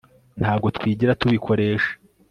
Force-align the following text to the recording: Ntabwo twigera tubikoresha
Ntabwo 0.41 0.67
twigera 0.77 1.17
tubikoresha 1.19 1.91